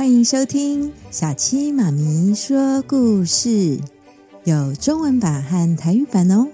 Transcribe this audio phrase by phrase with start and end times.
[0.00, 3.78] 欢迎收听小七妈咪说故事，
[4.44, 6.48] 有中文版和台语版哦。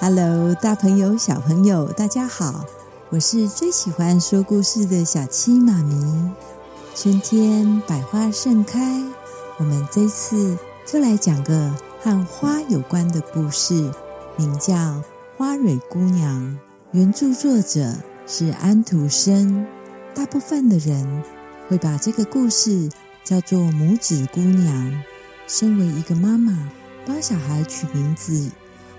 [0.00, 2.64] Hello，大朋友、小朋友，大家好！
[3.10, 6.32] 我是最喜欢说故事的小七妈咪。
[6.96, 9.00] 春天百花盛开，
[9.58, 13.90] 我们这次就来讲个和花有关的故事，
[14.36, 14.74] 名叫
[15.36, 16.42] 《花蕊姑娘》。
[16.92, 17.94] 原著作者
[18.26, 19.66] 是安徒生。
[20.14, 21.24] 大部分的人
[21.68, 22.90] 会把这个故事
[23.24, 24.92] 叫做《拇指姑娘》。
[25.46, 26.70] 身为一个妈妈，
[27.06, 28.50] 帮小孩取名字。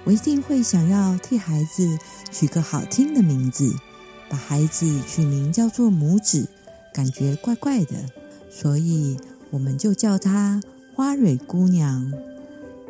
[0.06, 1.98] 我一定会想要替孩子
[2.32, 3.72] 取个好听的名字，
[4.28, 6.48] 把孩子取名叫做拇指，
[6.92, 7.94] 感觉怪怪的，
[8.50, 9.18] 所以
[9.52, 10.62] 我们就叫她
[10.96, 12.10] 花蕊姑娘。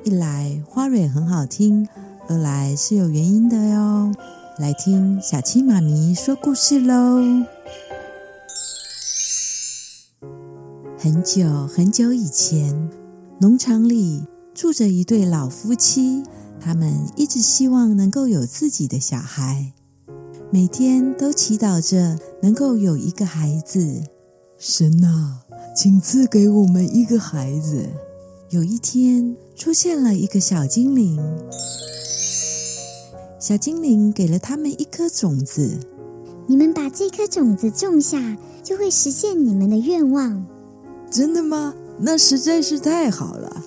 [0.03, 1.87] 一来花蕊很好听，
[2.27, 4.13] 二来是有原因的哟。
[4.59, 7.19] 来听小七妈咪说故事喽。
[10.99, 12.91] 很久很久以前，
[13.39, 16.21] 农场里住着一对老夫妻。
[16.59, 19.73] 他们一直希望能够有自己的小孩，
[20.51, 24.03] 每天都祈祷着能够有一个孩子。
[24.57, 25.41] 神啊，
[25.75, 27.89] 请赐给我们一个孩子。
[28.49, 31.19] 有一天，出现了一个小精灵，
[33.37, 35.77] 小精灵给了他们一颗种子。
[36.47, 40.45] 你们把这颗种子种下，就会实现你们的愿望。
[41.11, 41.73] 真的吗？
[41.99, 43.61] 那实在是太好了。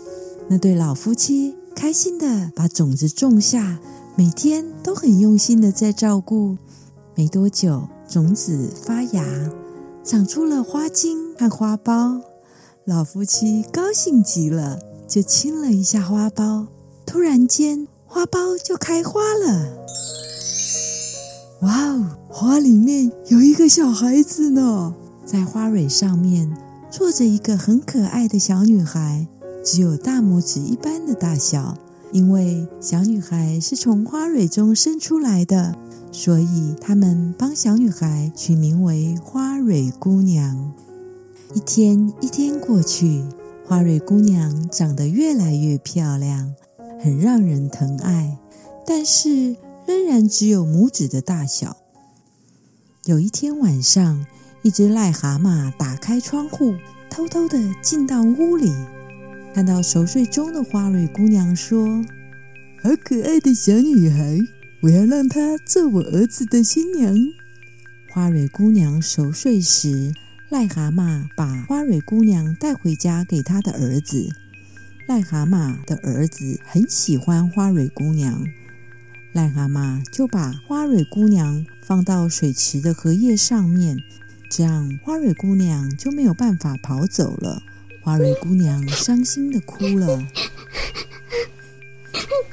[0.48, 1.56] 那对老夫妻。
[1.76, 3.78] 开心的把种子种下，
[4.16, 6.56] 每天都很用心的在照顾。
[7.14, 9.24] 没多久，种子发芽，
[10.08, 12.22] 长出了花茎和花苞。
[12.86, 16.68] 老夫妻高兴极了，就亲了一下花苞。
[17.04, 19.68] 突然间，花苞就开花了。
[21.60, 24.94] 哇哦，花里面有一个小孩子呢！
[25.26, 26.56] 在花蕊上面
[26.90, 29.28] 坐着一个很可爱的小女孩。
[29.62, 31.76] 只有大拇指一般的大小，
[32.12, 35.76] 因为小女孩是从花蕊中生出来的，
[36.10, 40.72] 所以他们帮小女孩取名为花蕊姑娘。
[41.54, 43.24] 一天一天过去，
[43.64, 46.54] 花蕊姑娘长得越来越漂亮，
[47.02, 48.36] 很让人疼爱，
[48.86, 51.76] 但是仍然只有拇指的大小。
[53.04, 54.26] 有一天晚上，
[54.62, 56.74] 一只癞蛤蟆打开窗户，
[57.08, 58.72] 偷偷地进到屋里。
[59.54, 61.86] 看到熟睡中的花蕊姑娘，说
[62.82, 64.38] ：“好可爱的小女孩，
[64.80, 67.14] 我要让她做我儿子的新娘。”
[68.10, 70.12] 花蕊姑娘熟睡时，
[70.50, 74.28] 癞蛤蟆把花蕊姑娘带回家给他的儿子。
[75.06, 78.44] 癞蛤蟆的儿子很喜欢花蕊姑娘，
[79.34, 83.98] 癞蛤蟆就把花蕊姑娘放到水池的荷叶上面，
[84.50, 87.62] 这样花蕊姑娘就没有办法跑走了。
[88.02, 90.26] 花蕊姑娘伤心的哭了。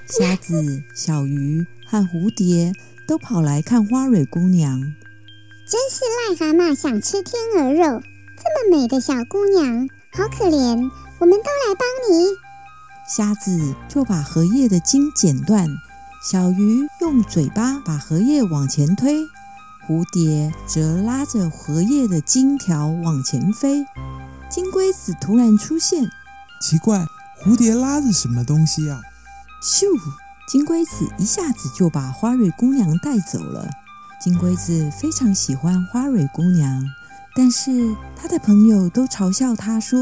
[0.05, 2.73] 虾子、小鱼和蝴蝶
[3.07, 4.81] 都跑来看花蕊姑娘。
[5.67, 8.01] 真是癞蛤蟆想吃天鹅肉，
[8.37, 10.91] 这么美的小姑娘，好可怜。
[11.19, 12.27] 我们都来帮你。
[13.07, 15.67] 虾子就把荷叶的茎剪断，
[16.29, 19.21] 小鱼用嘴巴把荷叶往前推，
[19.87, 23.85] 蝴蝶则拉着荷叶的茎条往前飞。
[24.49, 26.09] 金龟子突然出现，
[26.61, 27.05] 奇怪，
[27.41, 29.01] 蝴蝶拉着什么东西啊？
[29.63, 29.85] 咻！
[30.47, 33.67] 金龟子一下子就把花蕊姑娘带走了。
[34.21, 36.85] 金龟子非常喜欢花蕊姑娘，
[37.35, 39.99] 但是他的朋友都嘲笑他说：“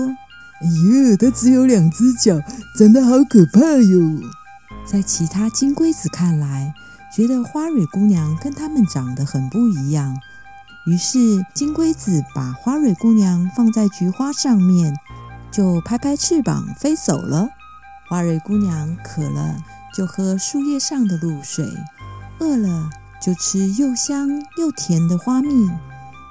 [0.62, 2.40] 哎呀，它只有两只脚，
[2.78, 4.22] 长得好可怕哟！”
[4.86, 6.74] 在其他金龟子看来，
[7.16, 10.16] 觉得花蕊姑娘跟他们长得很不一样。
[10.86, 11.18] 于是，
[11.54, 14.94] 金龟子把花蕊姑娘放在菊花上面，
[15.50, 17.48] 就拍拍翅膀飞走了。
[18.10, 19.56] 花蕊姑娘渴了，
[19.94, 21.66] 就喝树叶上的露水；
[22.40, 22.90] 饿了，
[23.22, 25.70] 就吃又香又甜的花蜜。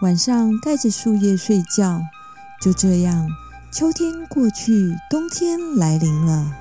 [0.03, 2.03] 晚上盖着树叶睡觉。
[2.61, 3.29] 就这样，
[3.73, 6.53] 秋天过去，冬天来临了，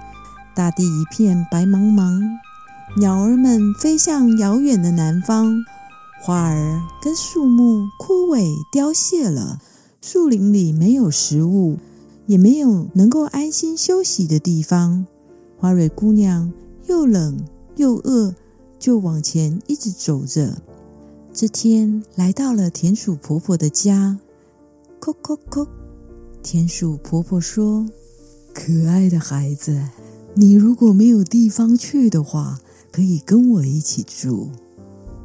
[0.55, 2.21] 大地一片白茫茫，
[2.97, 5.63] 鸟儿们飞向遥远的南方。
[6.23, 9.59] 花儿跟树木枯萎凋谢了，
[10.01, 11.77] 树林里没有食物，
[12.27, 15.05] 也没有能够安心休息的地方。
[15.57, 16.51] 花蕊姑娘
[16.87, 17.43] 又冷
[17.75, 18.33] 又饿，
[18.79, 20.61] 就往前一直走着。
[21.33, 24.19] 这天来到了田鼠婆婆的家，
[24.99, 25.67] 叩叩叩。
[26.43, 27.87] 田鼠婆婆说
[28.53, 29.81] ：“可爱的孩子，
[30.33, 32.59] 你如果没有地方去的话，
[32.91, 34.49] 可以跟我一起住。”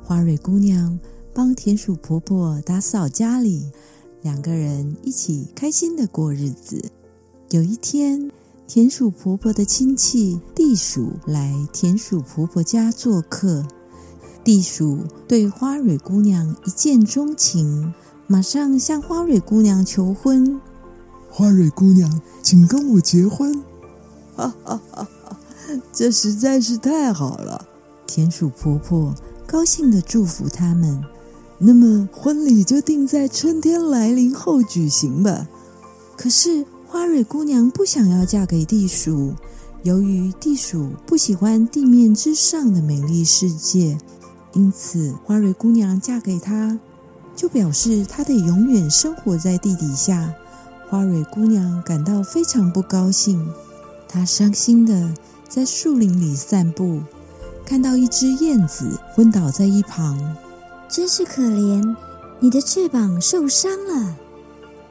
[0.05, 1.01] 花蕊姑娘
[1.35, 3.71] 帮田鼠婆婆打扫家里，
[4.23, 6.91] 两个人一起开心的过日子。
[7.51, 8.31] 有一天，
[8.69, 13.65] 田鼠婆婆的亲戚地鼠来田鼠婆婆家做客。
[14.43, 17.95] 地鼠对花蕊姑娘一见钟情，
[18.27, 20.61] 马上向花蕊姑娘求婚。
[21.31, 23.63] 花蕊姑娘，请跟我结婚！
[24.35, 25.39] 哈哈哈哈！
[25.93, 27.69] 这实在是太好了。
[28.05, 29.15] 田鼠婆婆
[29.47, 31.01] 高兴的祝福他们。
[31.59, 35.47] 那么，婚礼就定在春天来临后举行吧。
[36.17, 36.67] 可是。
[36.89, 39.35] 花蕊姑娘不想要嫁给地鼠，
[39.83, 43.99] 由于地鼠不喜欢地面之上的美丽世界，
[44.53, 46.79] 因此花蕊姑娘嫁给他，
[47.35, 50.33] 就表示她得永远生活在地底下。
[50.89, 53.45] 花蕊姑娘感到非常不高兴，
[54.09, 55.13] 她伤心的
[55.49, 57.01] 在树林里散步，
[57.65, 60.37] 看到一只燕子昏倒在一旁，
[60.89, 61.97] 真是可怜，
[62.39, 64.17] 你的翅膀受伤了。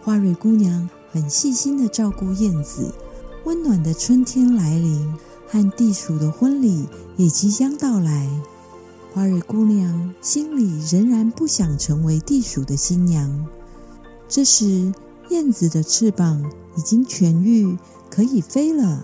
[0.03, 0.89] 花蕊姑娘。
[1.15, 2.91] 很细心的照顾燕子，
[3.45, 5.15] 温暖的春天来临，
[5.47, 8.29] 和地鼠的婚礼也即将到来。
[9.13, 13.47] 花蕊姑娘心里仍然不想成为地鼠的新娘。
[14.27, 14.94] 这时，
[15.29, 16.44] 燕子的翅膀
[16.75, 17.77] 已经痊愈，
[18.09, 19.01] 可以飞了。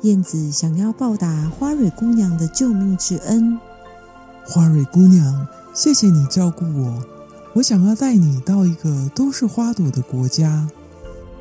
[0.00, 3.60] 燕子想要报答花蕊姑娘的救命之恩。
[4.46, 7.04] 花蕊姑娘，谢谢你照顾我。
[7.56, 10.66] 我想要带你到一个都是花朵的国家。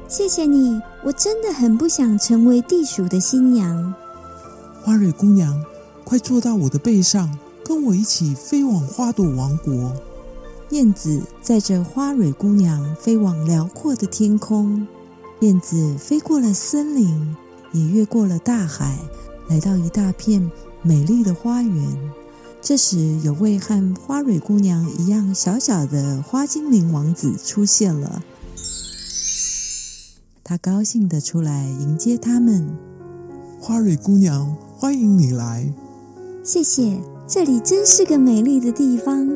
[0.07, 3.93] 谢谢你，我真的很不想成为地鼠的新娘。
[4.83, 5.65] 花蕊姑娘，
[6.03, 7.35] 快坐到我的背上，
[7.65, 9.91] 跟我一起飞往花朵王国。
[10.69, 14.87] 燕子载着花蕊姑娘飞往辽阔的天空。
[15.39, 17.35] 燕子飞过了森林，
[17.71, 18.99] 也越过了大海，
[19.49, 20.51] 来到一大片
[20.83, 22.11] 美丽的花园。
[22.61, 28.21] 这时，有位和花蕊姑娘一样小小的花精灵王子出现了。
[30.47, 32.69] 他高兴地出来迎接他们。
[33.59, 35.73] 花蕊姑娘，欢迎你来。
[36.43, 39.27] 谢谢，这里真是个美丽的地方。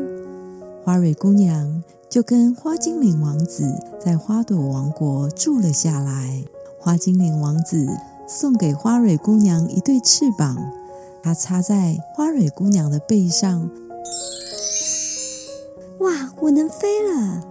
[0.84, 3.64] 花蕊姑娘就跟花精灵王子
[4.00, 6.44] 在花朵王国住了下来。
[6.78, 7.88] 花精灵王子
[8.28, 10.56] 送给花蕊姑娘一对翅膀，
[11.24, 13.68] 它插在花蕊姑娘的背上。
[16.02, 17.49] 哇，我能飞了！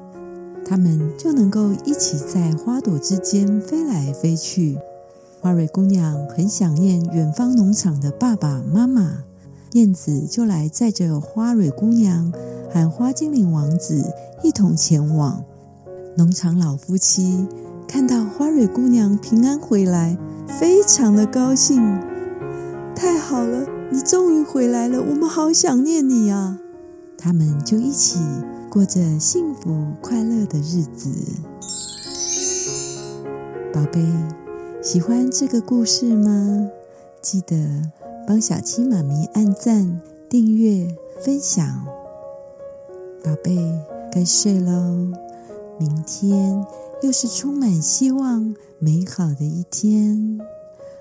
[0.69, 4.79] 他们就能够一起在花朵之间飞来飞去。
[5.41, 9.25] 花蕊姑娘很想念远方农场的爸爸妈妈，
[9.73, 12.33] 燕子就来载着花蕊姑娘
[12.71, 14.13] 和花精灵王子
[14.43, 15.43] 一同前往。
[16.17, 17.47] 农场老夫妻
[17.87, 20.19] 看到花蕊姑娘平安回来，
[20.59, 21.81] 非常的高兴。
[22.95, 26.59] 太好了，你终于回来了，我们好想念你啊！
[27.17, 28.19] 他们就一起。
[28.71, 31.11] 过着幸福快乐的日子，
[33.73, 34.05] 宝贝，
[34.83, 36.69] 喜欢这个故事吗？
[37.23, 37.57] 记得
[38.27, 40.87] 帮小七妈咪按赞、订阅、
[41.19, 41.67] 分享。
[43.25, 43.59] 宝贝，
[44.13, 45.13] 该睡喽，
[45.81, 46.63] 明天
[47.03, 50.39] 又是充满希望、美好的一天。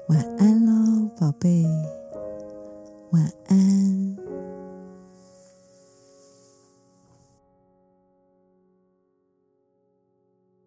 [0.08, 1.66] 晚安喽，宝贝，
[3.12, 4.18] 晚安。